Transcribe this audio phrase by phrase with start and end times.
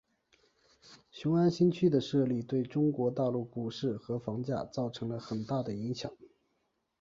[1.11, 6.11] 雄安新区的设立对中国大陆股市和房价造成了很大的影响。